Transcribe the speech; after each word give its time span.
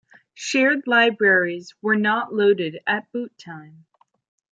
Shared 0.33 0.87
libraries 0.87 1.75
were 1.79 1.95
not 1.95 2.33
loaded 2.33 2.79
at 2.87 3.11
boot 3.11 3.37
time. 3.37 3.85